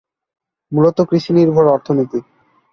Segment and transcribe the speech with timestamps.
[0.71, 2.19] মূলত কৃষি নির্ভর অর্থনীতি।